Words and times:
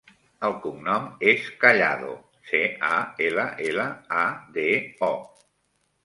El 0.47 0.53
cognom 0.61 1.03
és 1.33 1.49
Callado: 1.63 2.15
ce, 2.51 2.61
a, 2.87 2.97
ela, 3.25 3.43
ela, 3.67 3.85
a, 4.23 4.25
de, 4.57 4.65
o. 5.09 5.11